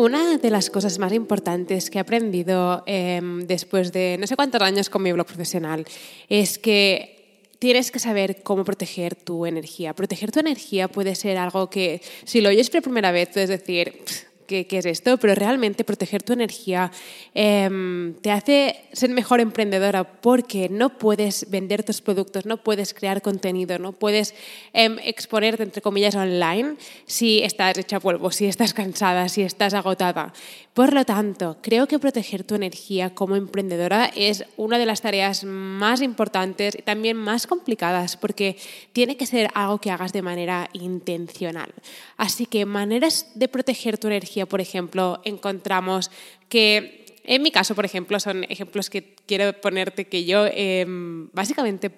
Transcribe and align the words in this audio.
Una 0.00 0.38
de 0.38 0.48
las 0.48 0.70
cosas 0.70 0.98
más 0.98 1.12
importantes 1.12 1.90
que 1.90 1.98
he 1.98 2.00
aprendido 2.00 2.82
em, 2.86 3.46
después 3.46 3.92
de 3.92 4.16
no 4.18 4.26
sé 4.26 4.34
cuántos 4.34 4.62
años 4.62 4.88
con 4.88 5.02
mi 5.02 5.12
blog 5.12 5.26
profesional 5.26 5.84
es 6.30 6.58
que 6.58 7.42
tienes 7.58 7.90
que 7.90 7.98
saber 7.98 8.42
cómo 8.42 8.64
proteger 8.64 9.14
tu 9.14 9.44
energía. 9.44 9.92
Proteger 9.92 10.32
tu 10.32 10.40
energía 10.40 10.88
puede 10.88 11.14
ser 11.14 11.36
algo 11.36 11.68
que, 11.68 12.00
si 12.24 12.40
lo 12.40 12.48
oyes 12.48 12.70
por 12.70 12.80
primera 12.80 13.12
vez, 13.12 13.28
puedes 13.28 13.50
decir, 13.50 14.02
qué, 14.50 14.78
es 14.78 14.86
esto, 14.86 15.16
pero 15.18 15.34
realmente 15.34 15.84
proteger 15.84 16.22
tu 16.22 16.32
energía 16.32 16.90
em, 17.34 18.14
te 18.20 18.30
hace 18.32 18.84
ser 18.92 19.10
mejor 19.10 19.40
emprendedora 19.40 20.04
porque 20.04 20.68
no 20.68 20.98
puedes 20.98 21.48
vender 21.50 21.82
tus 21.84 22.00
productos, 22.00 22.46
no 22.46 22.56
puedes 22.56 22.92
crear 22.92 23.22
contenido, 23.22 23.78
no 23.78 23.92
puedes 23.92 24.34
em, 24.72 24.98
exponerte, 25.04 25.62
entre 25.62 25.82
comillas, 25.82 26.16
online 26.16 26.76
si 27.06 27.42
estás 27.42 27.78
hecha 27.78 28.00
polvo, 28.00 28.30
si 28.30 28.46
estás 28.46 28.74
cansada, 28.74 29.28
si 29.28 29.42
estás 29.42 29.74
agotada. 29.74 30.32
Por 30.80 30.94
lo 30.94 31.04
tanto, 31.04 31.58
creo 31.60 31.86
que 31.86 31.98
proteger 31.98 32.42
tu 32.42 32.54
energía 32.54 33.14
como 33.14 33.36
emprendedora 33.36 34.10
es 34.16 34.46
una 34.56 34.78
de 34.78 34.86
las 34.86 35.02
tareas 35.02 35.44
más 35.44 36.00
importantes 36.00 36.74
y 36.74 36.80
también 36.80 37.18
más 37.18 37.46
complicadas 37.46 38.16
porque 38.16 38.56
tiene 38.94 39.18
que 39.18 39.26
ser 39.26 39.50
algo 39.52 39.76
que 39.76 39.90
hagas 39.90 40.14
de 40.14 40.22
manera 40.22 40.70
intencional. 40.72 41.70
Así 42.16 42.46
que 42.46 42.64
maneras 42.64 43.30
de 43.34 43.46
proteger 43.48 43.98
tu 43.98 44.06
energía 44.06 44.46
por 44.46 44.62
ejemplo, 44.62 45.20
encontramos 45.26 46.10
que, 46.48 47.04
en 47.24 47.42
mi 47.42 47.50
caso, 47.50 47.74
por 47.74 47.84
ejemplo, 47.84 48.18
son 48.18 48.44
ejemplos 48.44 48.88
que 48.88 49.16
quiero 49.26 49.52
ponerte 49.60 50.06
que 50.06 50.24
yo 50.24 50.46
em, 50.46 51.28
básicamente 51.34 51.90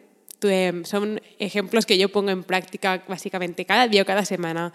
son 0.84 1.20
ejemplos 1.38 1.86
que 1.86 1.98
yo 1.98 2.08
pongo 2.08 2.30
en 2.30 2.42
práctica 2.42 3.02
básicamente 3.08 3.64
cada 3.64 3.88
día 3.88 4.02
o 4.02 4.06
cada 4.06 4.24
semana. 4.24 4.72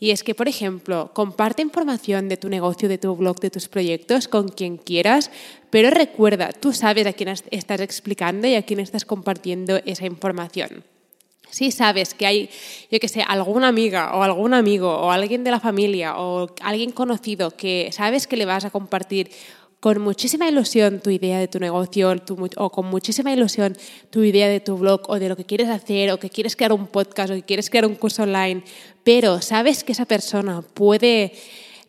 Y 0.00 0.10
es 0.10 0.22
que, 0.22 0.34
por 0.34 0.48
ejemplo, 0.48 1.10
comparte 1.12 1.62
información 1.62 2.28
de 2.28 2.36
tu 2.36 2.48
negocio, 2.48 2.88
de 2.88 2.98
tu 2.98 3.16
blog, 3.16 3.40
de 3.40 3.50
tus 3.50 3.68
proyectos 3.68 4.28
con 4.28 4.48
quien 4.48 4.76
quieras, 4.76 5.30
pero 5.70 5.90
recuerda, 5.90 6.52
tú 6.52 6.72
sabes 6.72 7.06
a 7.06 7.12
quién 7.12 7.28
estás 7.28 7.80
explicando 7.80 8.46
y 8.46 8.54
a 8.54 8.62
quién 8.62 8.80
estás 8.80 9.04
compartiendo 9.04 9.80
esa 9.84 10.06
información. 10.06 10.84
Si 11.50 11.72
sabes 11.72 12.14
que 12.14 12.26
hay, 12.26 12.50
yo 12.90 13.00
que 13.00 13.08
sé, 13.08 13.22
alguna 13.26 13.68
amiga 13.68 14.14
o 14.14 14.22
algún 14.22 14.54
amigo 14.54 14.88
o 14.94 15.10
alguien 15.10 15.44
de 15.44 15.50
la 15.50 15.60
familia 15.60 16.18
o 16.18 16.54
alguien 16.60 16.92
conocido 16.92 17.50
que 17.50 17.88
sabes 17.90 18.26
que 18.26 18.36
le 18.36 18.44
vas 18.44 18.66
a 18.66 18.70
compartir 18.70 19.30
con 19.80 20.00
muchísima 20.00 20.48
ilusión 20.48 21.00
tu 21.00 21.10
idea 21.10 21.38
de 21.38 21.48
tu 21.48 21.60
negocio 21.60 22.14
o 22.56 22.70
con 22.70 22.86
muchísima 22.86 23.32
ilusión 23.32 23.76
tu 24.10 24.24
idea 24.24 24.48
de 24.48 24.60
tu 24.60 24.76
blog 24.76 25.02
o 25.08 25.18
de 25.18 25.28
lo 25.28 25.36
que 25.36 25.44
quieres 25.44 25.68
hacer 25.68 26.10
o 26.10 26.18
que 26.18 26.30
quieres 26.30 26.56
crear 26.56 26.72
un 26.72 26.86
podcast 26.86 27.30
o 27.30 27.34
que 27.34 27.42
quieres 27.42 27.70
crear 27.70 27.86
un 27.86 27.94
curso 27.94 28.24
online, 28.24 28.62
pero 29.04 29.40
sabes 29.40 29.84
que 29.84 29.92
esa 29.92 30.04
persona 30.04 30.62
puede 30.62 31.32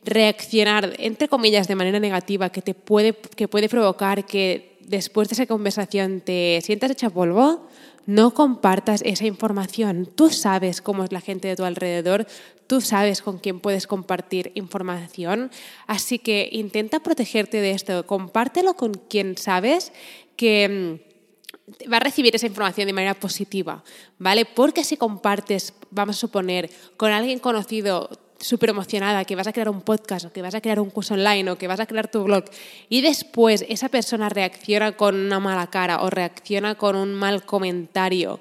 reaccionar, 0.03 0.93
entre 0.97 1.27
comillas, 1.27 1.67
de 1.67 1.75
manera 1.75 1.99
negativa, 1.99 2.49
que, 2.49 2.61
te 2.61 2.73
puede, 2.73 3.13
que 3.13 3.47
puede 3.47 3.69
provocar 3.69 4.25
que 4.25 4.77
después 4.81 5.29
de 5.29 5.33
esa 5.33 5.45
conversación 5.45 6.21
te 6.21 6.59
sientas 6.63 6.91
hecha 6.91 7.09
polvo, 7.09 7.67
no 8.05 8.33
compartas 8.33 9.01
esa 9.05 9.25
información. 9.25 10.07
Tú 10.15 10.29
sabes 10.29 10.81
cómo 10.81 11.03
es 11.03 11.11
la 11.11 11.21
gente 11.21 11.47
de 11.47 11.55
tu 11.55 11.63
alrededor, 11.63 12.25
tú 12.69 12.81
sabes 12.81 13.23
con 13.23 13.39
quién 13.39 13.59
puedes 13.59 13.87
compartir 13.87 14.51
información, 14.53 15.49
así 15.87 16.19
que 16.19 16.47
intenta 16.51 16.99
protegerte 16.99 17.61
de 17.61 17.71
esto, 17.71 18.05
compártelo 18.05 18.75
con 18.75 18.93
quien 18.93 19.37
sabes 19.37 19.91
que 20.35 20.99
mm, 21.81 21.91
va 21.91 21.97
a 21.97 21.99
recibir 21.99 22.35
esa 22.35 22.45
información 22.45 22.85
de 22.85 22.93
manera 22.93 23.15
positiva, 23.15 23.83
¿vale? 24.19 24.45
Porque 24.45 24.83
si 24.83 24.97
compartes, 24.97 25.73
vamos 25.89 26.17
a 26.17 26.19
suponer, 26.19 26.69
con 26.95 27.11
alguien 27.11 27.39
conocido 27.39 28.07
súper 28.39 28.69
emocionada 28.69 29.25
que 29.25 29.35
vas 29.35 29.47
a 29.47 29.51
crear 29.51 29.69
un 29.69 29.81
podcast 29.81 30.27
o 30.27 30.31
que 30.31 30.43
vas 30.43 30.53
a 30.53 30.61
crear 30.61 30.79
un 30.79 30.91
curso 30.91 31.15
online 31.15 31.49
o 31.49 31.57
que 31.57 31.67
vas 31.67 31.79
a 31.79 31.87
crear 31.87 32.11
tu 32.11 32.23
blog 32.23 32.45
y 32.87 33.01
después 33.01 33.65
esa 33.67 33.89
persona 33.89 34.29
reacciona 34.29 34.91
con 34.91 35.15
una 35.15 35.39
mala 35.39 35.67
cara 35.71 36.03
o 36.03 36.09
reacciona 36.11 36.75
con 36.75 36.95
un 36.95 37.15
mal 37.15 37.43
comentario, 37.45 38.39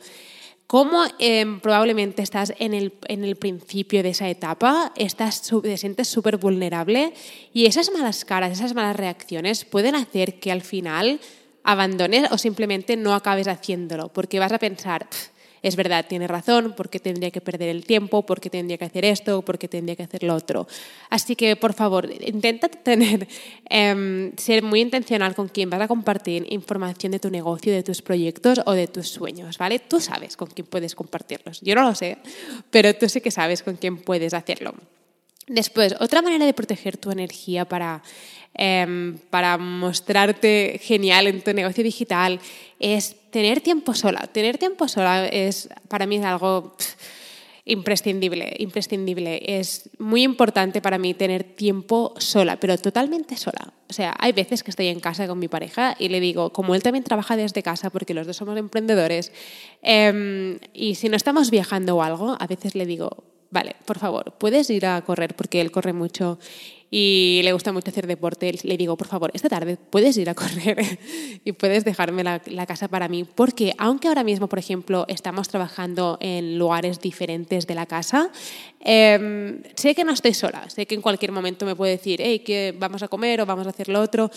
¿cómo 0.69 1.03
em, 1.19 1.61
probablemente 1.61 2.23
estás 2.23 2.53
en 2.59 2.75
el, 2.75 2.93
en 3.09 3.25
el, 3.25 3.34
principio 3.34 4.05
de 4.05 4.11
esa 4.11 4.29
etapa? 4.29 4.93
Estás, 4.95 5.43
te 5.62 5.77
sientes 5.77 6.06
súper 6.06 6.37
vulnerable 6.37 7.15
y 7.53 7.67
esas 7.67 7.91
malas 7.91 8.25
caras, 8.25 8.53
esas 8.53 8.75
malas 8.75 8.95
reacciones 8.95 9.65
pueden 9.65 9.97
hacer 9.97 10.39
que 10.39 10.53
al 10.53 10.61
final 10.62 11.21
abandones 11.65 12.31
o 12.31 12.39
simplemente 12.39 12.97
no 12.97 13.15
acabes 13.15 13.49
haciéndolo 13.49 14.09
porque 14.12 14.39
vas 14.39 14.53
a 14.53 14.59
pensar 14.59 15.09
es 15.63 15.77
verdad, 15.77 16.07
tiene 16.09 16.27
razón, 16.27 16.75
porque 16.77 17.01
tendría 17.01 17.31
que 17.31 17.41
perder 17.41 17.69
el 17.69 17.85
tiempo, 17.85 18.25
porque 18.25 18.51
tendría 18.51 18.79
que 18.79 18.85
hacer 18.85 19.05
esto, 19.05 19.43
porque 19.43 19.69
tendría 19.69 19.97
que 19.97 20.03
hacer 20.03 20.23
lo 20.23 20.35
otro. 20.35 20.67
Así 21.11 21.37
que, 21.37 21.57
por 21.57 21.75
favor, 21.75 22.09
intenta 22.21 22.69
tener, 22.91 23.29
em, 23.69 24.33
ser 24.37 24.63
muy 24.63 24.81
intencional 24.81 25.35
con 25.35 25.49
quién 25.49 25.71
vas 25.71 25.81
a 25.81 25.89
compartir 25.89 26.47
información 26.51 27.13
de 27.13 27.19
tu 27.19 27.31
negocio, 27.31 27.73
de 27.73 27.83
tus 27.83 28.03
proyectos 28.03 28.61
o 28.67 28.73
de 28.73 28.87
tus 28.87 29.09
sueños, 29.09 29.59
¿vale? 29.59 29.79
Tú 29.79 30.01
sabes 30.01 30.37
con 30.37 30.49
quién 30.49 30.67
puedes 30.67 30.95
compartirlos. 30.95 31.61
Yo 31.61 31.75
no 31.75 31.83
lo 31.83 31.95
sé, 31.95 32.19
pero 32.71 32.95
tú 32.95 33.09
sí 33.09 33.21
que 33.21 33.31
sabes 33.31 33.63
con 33.63 33.77
quién 33.77 33.99
puedes 33.99 34.35
hacerlo. 34.35 34.75
Después, 35.49 35.95
otra 36.01 36.23
manera 36.23 36.45
de 36.45 36.53
proteger 36.53 36.97
tu 36.97 37.11
energía 37.11 37.65
para, 37.65 38.03
em, 38.55 39.19
para 39.31 39.57
mostrarte 39.57 40.79
genial 40.83 41.27
en 41.27 41.43
tu 41.43 41.53
negocio 41.53 41.83
digital 41.83 42.41
es 42.79 43.17
tener 43.31 43.61
tiempo 43.61 43.95
sola. 43.95 44.27
Tener 44.27 44.59
tiempo 44.59 44.89
sola 44.89 45.27
es 45.27 45.69
para 45.89 46.07
mí 46.07 46.17
es 46.17 46.25
algo 46.25 46.75
imprescindible, 47.69 48.57
imprescindible. 48.59 49.43
Es 49.45 49.91
muy 49.99 50.23
importante 50.23 50.81
para 50.81 50.99
mí 50.99 51.13
tener 51.15 51.45
tiempo 51.45 52.15
sola, 52.17 52.59
pero 52.59 52.77
totalmente 52.79 53.37
sola. 53.37 53.73
O 53.89 53.93
sea, 53.93 54.17
hay 54.19 54.33
veces 54.33 54.63
que 54.63 54.71
estoy 54.71 54.89
en 54.89 55.01
casa 55.01 55.29
con 55.29 55.39
mi 55.39 55.49
pareja 55.49 55.95
y 55.99 56.09
le 56.09 56.19
digo, 56.21 56.51
como 56.51 56.75
él 56.75 56.83
también 56.83 57.05
trabaja 57.05 57.37
desde 57.37 57.63
casa, 57.63 57.91
porque 57.91 58.15
los 58.15 58.27
dos 58.27 58.37
somos 58.37 58.57
emprendedores, 58.57 59.33
em, 59.83 60.59
y 60.73 60.95
si 60.95 61.09
no 61.11 61.17
estamos 61.17 61.51
viajando 61.51 61.97
o 61.97 62.03
algo, 62.03 62.37
a 62.39 62.47
veces 62.47 62.75
le 62.75 62.87
digo, 62.87 63.25
vale, 63.51 63.77
por 63.85 63.99
favor, 63.99 64.35
puedes 64.39 64.69
ir 64.71 64.87
a 64.87 65.01
correr 65.03 65.35
porque 65.35 65.61
él 65.61 65.71
corre 65.71 65.93
mucho 65.93 66.39
y 66.91 67.41
le 67.45 67.53
gusta 67.53 67.73
mucho 67.73 67.91
hacer 67.91 68.07
deporte. 68.07 68.55
Le 68.63 68.77
digo, 68.77 68.97
por 68.97 69.09
favor, 69.09 69.31
esta 69.35 69.49
tarde 69.49 69.77
puedes 69.77 70.17
ir 70.17 70.31
a 70.31 70.35
correr 70.35 70.99
y 71.45 71.53
puedes 71.53 71.85
dejarme 71.85 72.25
la, 72.25 72.67
casa 72.67 72.89
para 72.89 73.09
mí. 73.09 73.25
Porque 73.25 73.75
aunque 73.79 74.09
ahora 74.09 74.25
mismo, 74.25 74.49
por 74.49 74.59
ejemplo, 74.59 75.05
estamos 75.09 75.49
trabajando 75.49 76.17
en 76.21 76.59
lugares 76.59 77.01
diferentes 77.01 77.67
de 77.67 77.75
la 77.75 77.87
casa, 77.87 78.31
em, 78.81 79.63
sé 79.75 79.94
que 79.94 80.05
no 80.05 80.12
estoy 80.12 80.35
sola. 80.35 80.69
Sé 80.71 80.87
que 80.87 80.94
en 80.94 81.03
cualquier 81.03 81.33
momento 81.33 81.67
me 81.67 81.77
puede 81.77 81.93
decir, 81.93 82.21
hey, 82.23 82.41
que 82.41 82.75
vamos 82.79 83.03
a 83.03 83.09
comer 83.09 83.41
o 83.41 83.47
vamos 83.47 83.67
a 83.67 83.71
hacer 83.71 83.89
lo 83.89 84.01
otro. 84.01 84.31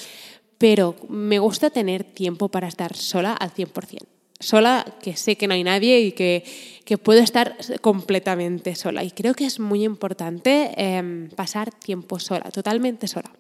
Pero 0.58 0.96
me 1.10 1.40
gusta 1.40 1.70
tener 1.70 2.04
tiempo 2.04 2.50
para 2.50 2.68
estar 2.68 2.96
sola 2.96 3.34
al 3.34 3.52
100% 3.52 4.21
sola, 4.42 4.86
que 5.02 5.16
sé 5.16 5.38
que 5.38 5.48
no 5.48 5.54
hay 5.54 5.64
nadie 5.64 6.02
y 6.02 6.12
que, 6.12 6.44
que 6.86 6.98
puedo 6.98 7.22
estar 7.22 7.56
completamente 7.82 8.76
sola. 8.76 9.04
Y 9.04 9.12
creo 9.12 9.34
que 9.34 9.46
es 9.46 9.60
muy 9.60 9.84
importante 9.84 10.72
em, 10.76 11.30
pasar 11.30 11.72
tiempo 11.72 12.20
sola, 12.20 12.52
totalmente 12.52 13.08
sola. 13.08 13.32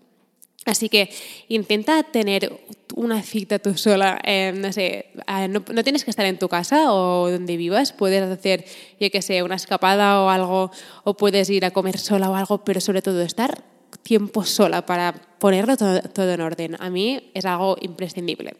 Así 0.65 0.89
que 0.89 1.09
intenta 1.47 2.03
tener 2.03 2.61
una 2.95 3.23
cita 3.23 3.57
tú 3.57 3.75
sola, 3.77 4.19
em, 4.23 4.61
no 4.61 4.71
sé, 4.71 5.07
no, 5.49 5.83
tienes 5.83 6.03
que 6.05 6.11
estar 6.11 6.25
en 6.25 6.37
tu 6.37 6.49
casa 6.49 6.93
o 6.93 7.31
donde 7.31 7.57
vivas, 7.57 7.93
puedes 7.93 8.21
hacer, 8.21 8.65
yo 8.99 9.09
que 9.09 9.23
sé, 9.23 9.41
una 9.41 9.55
escapada 9.55 10.21
o 10.21 10.29
algo, 10.29 10.71
o 11.03 11.15
puedes 11.15 11.49
ir 11.49 11.65
a 11.65 11.71
comer 11.71 11.97
sola 11.97 12.29
o 12.29 12.35
algo, 12.35 12.63
pero 12.63 12.79
sobre 12.79 13.01
todo 13.01 13.21
estar 13.23 13.63
tiempo 14.03 14.45
sola 14.45 14.85
para 14.85 15.13
ponerlo 15.39 15.77
todo, 15.77 15.99
todo 16.01 16.31
en 16.31 16.41
orden. 16.41 16.77
A 16.79 16.89
mí 16.91 17.31
es 17.33 17.45
algo 17.45 17.75
imprescindible. 17.81 18.55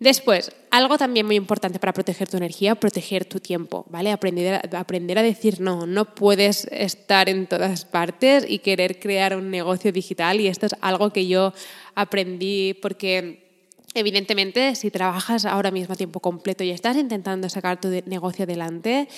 Después, 0.00 0.50
algo 0.70 0.96
también 0.96 1.26
muy 1.26 1.36
importante 1.36 1.78
para 1.78 1.92
proteger 1.92 2.26
tu 2.26 2.38
energía, 2.38 2.74
proteger 2.74 3.26
tu 3.26 3.38
tiempo, 3.38 3.84
¿vale? 3.90 4.10
Aprender 4.10 4.54
a, 4.54 4.78
aprender 4.78 5.18
a 5.18 5.22
decir 5.22 5.60
no. 5.60 5.86
No 5.86 6.14
puedes 6.14 6.64
estar 6.72 7.28
en 7.28 7.46
todas 7.46 7.84
partes 7.84 8.46
y 8.48 8.60
querer 8.60 8.98
crear 8.98 9.36
un 9.36 9.50
negocio 9.50 9.92
digital 9.92 10.40
y 10.40 10.48
esto 10.48 10.64
es 10.64 10.74
algo 10.80 11.10
que 11.10 11.26
yo 11.26 11.52
aprendí 11.94 12.72
porque 12.72 13.50
Evidentemente, 13.92 14.76
si 14.76 14.88
trabajas 14.92 15.44
ahora 15.44 15.72
mismo 15.72 15.94
a 15.94 15.96
tiempo 15.96 16.20
completo 16.20 16.62
y 16.62 16.70
estás 16.70 16.96
intentando 16.96 17.48
sacar 17.48 17.80
tu 17.80 17.88
negocio 18.06 18.44
adelante, 18.44 19.08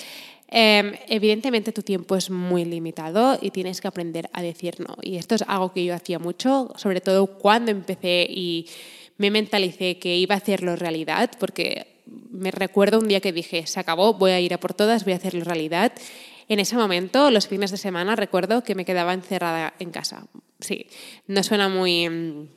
em, 0.47 0.93
evidentemente 1.07 1.71
tu 1.71 1.83
tiempo 1.83 2.15
es 2.15 2.31
muy 2.31 2.65
limitado 2.65 3.37
y 3.39 3.51
tienes 3.51 3.81
que 3.81 3.87
aprender 3.87 4.31
a 4.33 4.41
decir 4.41 4.79
no. 4.79 4.95
Y 5.03 5.17
esto 5.17 5.35
es 5.35 5.43
algo 5.43 5.71
que 5.73 5.85
yo 5.85 5.93
hacía 5.93 6.17
mucho, 6.17 6.73
sobre 6.75 7.01
todo 7.01 7.27
cuando 7.37 7.69
empecé 7.69 8.25
y 8.27 8.65
me 9.17 9.31
mentalicé 9.31 9.99
que 9.99 10.17
iba 10.17 10.35
a 10.35 10.39
hacerlo 10.39 10.75
realidad, 10.75 11.31
porque 11.39 11.93
me 12.31 12.51
recuerdo 12.51 12.99
un 12.99 13.07
día 13.07 13.21
que 13.21 13.31
dije, 13.31 13.65
se 13.67 13.79
acabó, 13.79 14.13
voy 14.13 14.31
a 14.31 14.39
ir 14.39 14.53
a 14.53 14.59
por 14.59 14.73
todas, 14.73 15.03
voy 15.03 15.13
a 15.13 15.17
hacerlo 15.17 15.43
realidad. 15.43 15.93
En 16.49 16.59
ese 16.59 16.75
momento, 16.75 17.31
los 17.31 17.47
fines 17.47 17.71
de 17.71 17.77
semana, 17.77 18.15
recuerdo 18.15 18.63
que 18.63 18.75
me 18.75 18.85
quedaba 18.85 19.13
encerrada 19.13 19.73
en 19.79 19.91
casa. 19.91 20.25
Sí, 20.59 20.87
no 21.27 21.43
suena 21.43 21.69
muy 21.69 22.09
mm, 22.09 22.47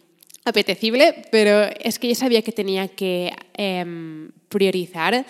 apetecible, 0.45 1.25
pero 1.31 1.63
es 1.81 1.99
que 1.99 2.09
yo 2.09 2.15
sabía 2.15 2.43
que 2.43 2.53
tenía 2.53 2.89
que 2.89 3.33
em, 3.55 4.31
priorizar 4.49 5.25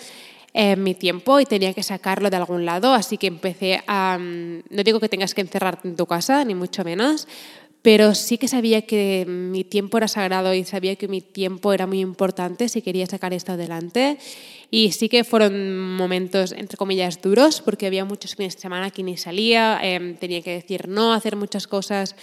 em, 0.53 0.81
mi 0.81 0.95
tiempo 0.95 1.39
y 1.39 1.45
tenía 1.45 1.73
que 1.73 1.83
sacarlo 1.83 2.29
de 2.29 2.37
algún 2.37 2.65
lado, 2.65 2.93
así 2.93 3.17
que 3.17 3.27
empecé 3.27 3.81
a... 3.87 4.17
Mm, 4.19 4.63
no 4.69 4.83
digo 4.83 4.99
que 4.99 5.09
tengas 5.09 5.33
que 5.33 5.41
encerrarte 5.41 5.87
en 5.87 5.95
tu 5.95 6.05
casa, 6.05 6.43
ni 6.45 6.55
mucho 6.55 6.83
menos, 6.83 7.27
pero 7.87 8.13
sí 8.15 8.37
que 8.37 8.49
sabía 8.49 8.81
que 8.81 9.23
mi 9.25 9.63
tiempo 9.63 9.97
era 9.97 10.09
sagrado 10.09 10.53
y 10.53 10.65
sabía 10.65 10.97
que 10.97 11.07
mi 11.07 11.21
tiempo 11.21 11.71
era 11.71 11.87
muy 11.87 12.01
importante 12.01 12.67
si 12.67 12.81
quería 12.81 13.05
sacar 13.05 13.31
esto 13.31 13.53
adelante. 13.53 14.17
Y 14.69 14.91
sí 14.91 15.07
que 15.07 15.23
fueron 15.23 15.95
momentos, 15.95 16.51
entre 16.51 16.75
comillas, 16.75 17.21
duros, 17.21 17.61
porque 17.61 17.87
había 17.87 18.03
muchos 18.03 18.35
fines 18.35 18.55
de 18.55 18.61
semana 18.61 18.91
que 18.91 19.03
ni 19.03 19.15
salía, 19.15 19.79
em, 19.81 20.17
tenía 20.17 20.41
que 20.41 20.51
decir 20.51 20.89
no, 20.89 21.13
hacer 21.13 21.37
muchas 21.37 21.65
cosas 21.65 22.17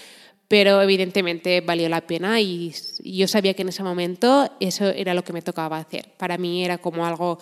pero 0.46 0.82
evidentemente 0.82 1.62
valió 1.62 1.88
la 1.88 2.06
pena 2.06 2.38
y, 2.43 2.75
yo 3.02 3.26
sabía 3.26 3.55
que 3.55 3.62
en 3.62 3.70
ese 3.70 3.82
momento 3.82 4.50
eso 4.61 4.84
era 4.90 5.14
lo 5.14 5.25
que 5.25 5.32
me 5.32 5.40
tocaba 5.40 5.78
hacer. 5.78 6.11
Para 6.19 6.37
mí 6.37 6.62
era 6.62 6.76
como 6.76 7.06
algo 7.06 7.38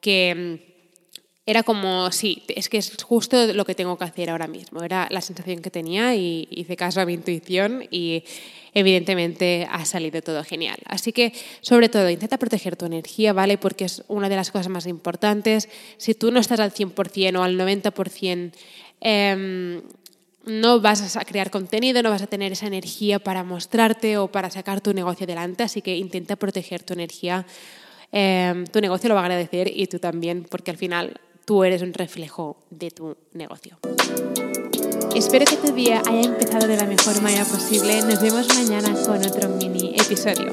que 0.00 0.34
mm, 0.34 0.75
era 1.46 1.62
como, 1.62 2.10
sí, 2.10 2.42
es 2.48 2.68
que 2.68 2.78
es 2.78 2.92
justo 3.02 3.52
lo 3.52 3.64
que 3.64 3.76
tengo 3.76 3.96
que 3.96 4.04
hacer 4.04 4.30
ahora 4.30 4.48
mismo. 4.48 4.82
Era 4.82 5.06
la 5.10 5.20
sensación 5.20 5.60
que 5.60 5.70
tenía 5.70 6.14
y 6.16 6.48
hice 6.50 6.76
caso 6.76 7.00
a 7.00 7.06
mi 7.06 7.14
intuición 7.14 7.86
y 7.88 8.24
evidentemente 8.74 9.66
ha 9.70 9.84
salido 9.84 10.20
todo 10.22 10.42
genial. 10.42 10.78
Así 10.86 11.12
que, 11.12 11.32
sobre 11.60 11.88
todo, 11.88 12.10
intenta 12.10 12.36
proteger 12.36 12.74
tu 12.74 12.86
energía, 12.86 13.32
¿vale? 13.32 13.58
Porque 13.58 13.84
es 13.84 14.02
una 14.08 14.28
de 14.28 14.34
las 14.34 14.50
cosas 14.50 14.68
más 14.68 14.86
importantes. 14.86 15.68
Si 15.98 16.14
tú 16.14 16.32
no 16.32 16.40
estás 16.40 16.58
al 16.58 16.72
100% 16.72 17.38
o 17.38 17.42
al 17.44 17.56
90%, 17.56 18.52
eh, 19.00 19.82
no 20.46 20.80
vas 20.80 21.16
a 21.16 21.24
crear 21.24 21.50
contenido, 21.50 22.02
no 22.02 22.10
vas 22.10 22.22
a 22.22 22.26
tener 22.26 22.52
esa 22.52 22.66
energía 22.66 23.18
para 23.18 23.44
mostrarte 23.44 24.16
o 24.16 24.28
para 24.28 24.50
sacar 24.50 24.80
tu 24.80 24.94
negocio 24.94 25.24
adelante, 25.24 25.64
así 25.64 25.82
que 25.82 25.96
intenta 25.96 26.36
proteger 26.36 26.82
tu 26.82 26.94
energía. 26.94 27.44
Em, 28.12 28.64
tu 28.66 28.80
negocio 28.80 29.08
lo 29.08 29.16
va 29.16 29.22
a 29.22 29.24
agradecer 29.24 29.70
y 29.74 29.88
tú 29.88 29.98
también, 29.98 30.44
porque 30.48 30.70
al 30.70 30.76
final 30.76 31.20
tú 31.46 31.62
eres 31.64 31.80
un 31.80 31.94
reflejo 31.94 32.58
de 32.70 32.90
tu 32.90 33.16
negocio. 33.32 33.78
Espero 35.14 35.46
que 35.46 35.56
tu 35.56 35.72
día 35.72 36.02
haya 36.06 36.22
empezado 36.22 36.66
de 36.66 36.76
la 36.76 36.84
mejor 36.84 37.22
manera 37.22 37.44
posible. 37.44 38.02
Nos 38.02 38.20
vemos 38.20 38.48
mañana 38.48 38.92
con 39.06 39.24
otro 39.24 39.48
mini 39.48 39.94
episodio. 39.94 40.52